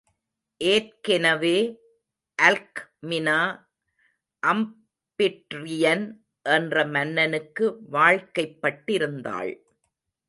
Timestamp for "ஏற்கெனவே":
0.61-1.57